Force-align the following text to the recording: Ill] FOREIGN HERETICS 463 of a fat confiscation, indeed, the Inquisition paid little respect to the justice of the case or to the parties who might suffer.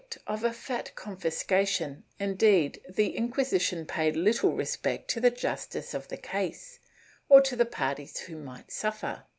Ill] 0.01 0.07
FOREIGN 0.07 0.19
HERETICS 0.25 0.63
463 0.65 0.73
of 0.73 0.79
a 0.79 0.81
fat 0.81 0.95
confiscation, 0.95 2.03
indeed, 2.17 2.81
the 2.89 3.15
Inquisition 3.15 3.85
paid 3.85 4.15
little 4.15 4.51
respect 4.53 5.07
to 5.11 5.19
the 5.19 5.29
justice 5.29 5.93
of 5.93 6.07
the 6.07 6.17
case 6.17 6.79
or 7.29 7.39
to 7.41 7.55
the 7.55 7.65
parties 7.67 8.17
who 8.21 8.35
might 8.37 8.71
suffer. 8.71 9.25